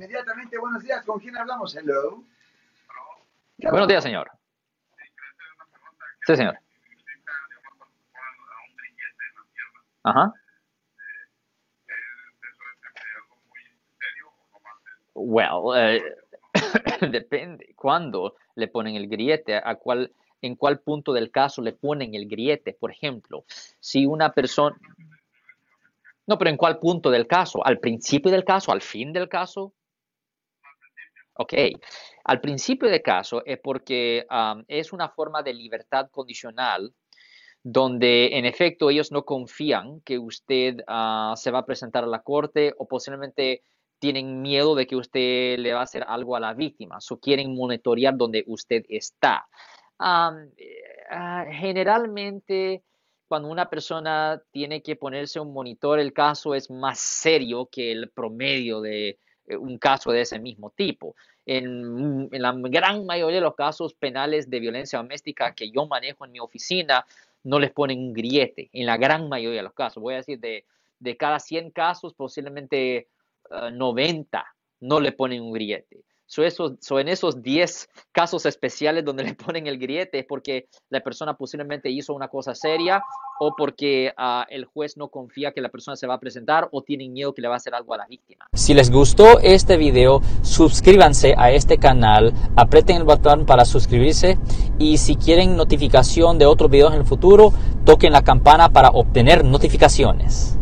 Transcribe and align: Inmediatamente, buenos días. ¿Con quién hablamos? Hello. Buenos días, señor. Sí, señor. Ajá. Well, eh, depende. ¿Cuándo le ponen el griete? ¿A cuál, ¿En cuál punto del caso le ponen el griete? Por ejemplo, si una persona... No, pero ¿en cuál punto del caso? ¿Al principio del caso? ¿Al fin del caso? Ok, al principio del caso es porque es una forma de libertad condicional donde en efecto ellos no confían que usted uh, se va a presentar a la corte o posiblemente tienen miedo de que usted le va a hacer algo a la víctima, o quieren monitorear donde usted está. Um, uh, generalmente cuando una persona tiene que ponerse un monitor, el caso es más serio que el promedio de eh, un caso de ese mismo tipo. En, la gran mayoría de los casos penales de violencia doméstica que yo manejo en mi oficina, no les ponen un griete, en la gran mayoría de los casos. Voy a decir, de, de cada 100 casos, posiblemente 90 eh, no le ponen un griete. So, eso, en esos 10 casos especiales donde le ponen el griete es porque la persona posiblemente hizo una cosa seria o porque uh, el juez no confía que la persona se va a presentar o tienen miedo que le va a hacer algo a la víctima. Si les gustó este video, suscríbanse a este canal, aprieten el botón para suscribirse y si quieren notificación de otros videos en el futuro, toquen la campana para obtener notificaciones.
Inmediatamente, 0.00 0.56
buenos 0.56 0.82
días. 0.82 1.04
¿Con 1.04 1.20
quién 1.20 1.36
hablamos? 1.36 1.76
Hello. 1.76 2.24
Buenos 3.58 3.86
días, 3.86 4.02
señor. 4.02 4.30
Sí, 6.26 6.36
señor. 6.36 6.58
Ajá. 10.02 10.32
Well, 15.12 15.76
eh, 15.76 16.02
depende. 17.10 17.74
¿Cuándo 17.76 18.36
le 18.54 18.68
ponen 18.68 18.96
el 18.96 19.06
griete? 19.06 19.56
¿A 19.62 19.74
cuál, 19.74 20.14
¿En 20.40 20.56
cuál 20.56 20.80
punto 20.80 21.12
del 21.12 21.30
caso 21.30 21.60
le 21.60 21.74
ponen 21.74 22.14
el 22.14 22.26
griete? 22.26 22.72
Por 22.72 22.90
ejemplo, 22.90 23.44
si 23.80 24.06
una 24.06 24.32
persona... 24.32 24.74
No, 26.26 26.38
pero 26.38 26.48
¿en 26.48 26.56
cuál 26.56 26.78
punto 26.78 27.10
del 27.10 27.26
caso? 27.26 27.62
¿Al 27.66 27.80
principio 27.80 28.30
del 28.30 28.46
caso? 28.46 28.72
¿Al 28.72 28.80
fin 28.80 29.12
del 29.12 29.28
caso? 29.28 29.74
Ok, 31.42 31.54
al 32.24 32.38
principio 32.42 32.90
del 32.90 33.00
caso 33.00 33.42
es 33.46 33.58
porque 33.60 34.26
es 34.68 34.92
una 34.92 35.08
forma 35.08 35.42
de 35.42 35.54
libertad 35.54 36.10
condicional 36.10 36.92
donde 37.62 38.36
en 38.36 38.44
efecto 38.44 38.90
ellos 38.90 39.10
no 39.10 39.24
confían 39.24 40.02
que 40.02 40.18
usted 40.18 40.80
uh, 40.80 41.34
se 41.36 41.50
va 41.50 41.60
a 41.60 41.64
presentar 41.64 42.04
a 42.04 42.08
la 42.08 42.20
corte 42.20 42.74
o 42.76 42.86
posiblemente 42.86 43.62
tienen 43.98 44.42
miedo 44.42 44.74
de 44.74 44.86
que 44.86 44.96
usted 44.96 45.58
le 45.58 45.72
va 45.72 45.80
a 45.80 45.84
hacer 45.84 46.04
algo 46.06 46.36
a 46.36 46.40
la 46.40 46.52
víctima, 46.52 46.98
o 47.10 47.18
quieren 47.18 47.54
monitorear 47.54 48.18
donde 48.18 48.44
usted 48.46 48.84
está. 48.90 49.48
Um, 49.98 50.44
uh, 50.44 51.50
generalmente 51.52 52.82
cuando 53.28 53.48
una 53.48 53.70
persona 53.70 54.42
tiene 54.50 54.82
que 54.82 54.96
ponerse 54.96 55.40
un 55.40 55.54
monitor, 55.54 56.00
el 56.00 56.12
caso 56.12 56.54
es 56.54 56.70
más 56.70 57.00
serio 57.00 57.66
que 57.72 57.92
el 57.92 58.10
promedio 58.10 58.82
de 58.82 59.08
eh, 59.08 59.18
un 59.56 59.78
caso 59.78 60.12
de 60.12 60.22
ese 60.22 60.38
mismo 60.38 60.70
tipo. 60.70 61.14
En, 61.46 62.28
la 62.30 62.52
gran 62.52 63.06
mayoría 63.06 63.36
de 63.36 63.42
los 63.42 63.54
casos 63.54 63.94
penales 63.94 64.50
de 64.50 64.60
violencia 64.60 64.98
doméstica 64.98 65.54
que 65.54 65.70
yo 65.70 65.86
manejo 65.86 66.24
en 66.24 66.32
mi 66.32 66.40
oficina, 66.40 67.04
no 67.42 67.58
les 67.58 67.70
ponen 67.70 67.98
un 67.98 68.12
griete, 68.12 68.68
en 68.72 68.86
la 68.86 68.96
gran 68.96 69.28
mayoría 69.28 69.58
de 69.58 69.64
los 69.64 69.74
casos. 69.74 70.02
Voy 70.02 70.14
a 70.14 70.18
decir, 70.18 70.38
de, 70.40 70.64
de 70.98 71.16
cada 71.16 71.40
100 71.40 71.70
casos, 71.70 72.14
posiblemente 72.14 73.08
90 73.72 74.38
eh, 74.38 74.42
no 74.80 75.00
le 75.00 75.12
ponen 75.12 75.42
un 75.42 75.52
griete. 75.52 76.04
So, 76.30 76.44
eso, 76.44 76.76
en 77.00 77.08
esos 77.08 77.42
10 77.42 77.88
casos 78.12 78.46
especiales 78.46 79.04
donde 79.04 79.24
le 79.24 79.34
ponen 79.34 79.66
el 79.66 79.78
griete 79.78 80.20
es 80.20 80.26
porque 80.26 80.68
la 80.88 81.00
persona 81.00 81.36
posiblemente 81.36 81.90
hizo 81.90 82.14
una 82.14 82.28
cosa 82.28 82.54
seria 82.54 83.02
o 83.40 83.52
porque 83.56 84.12
uh, 84.16 84.44
el 84.48 84.64
juez 84.64 84.96
no 84.96 85.08
confía 85.08 85.50
que 85.50 85.60
la 85.60 85.70
persona 85.70 85.96
se 85.96 86.06
va 86.06 86.14
a 86.14 86.20
presentar 86.20 86.68
o 86.70 86.82
tienen 86.82 87.12
miedo 87.12 87.34
que 87.34 87.42
le 87.42 87.48
va 87.48 87.54
a 87.54 87.56
hacer 87.56 87.74
algo 87.74 87.94
a 87.94 87.96
la 87.96 88.06
víctima. 88.06 88.46
Si 88.52 88.74
les 88.74 88.92
gustó 88.92 89.40
este 89.40 89.76
video, 89.76 90.20
suscríbanse 90.42 91.34
a 91.36 91.50
este 91.50 91.78
canal, 91.78 92.32
aprieten 92.54 92.98
el 92.98 93.04
botón 93.04 93.44
para 93.44 93.64
suscribirse 93.64 94.38
y 94.78 94.98
si 94.98 95.16
quieren 95.16 95.56
notificación 95.56 96.38
de 96.38 96.46
otros 96.46 96.70
videos 96.70 96.92
en 96.92 97.00
el 97.00 97.06
futuro, 97.06 97.52
toquen 97.84 98.12
la 98.12 98.22
campana 98.22 98.68
para 98.68 98.90
obtener 98.90 99.44
notificaciones. 99.44 100.59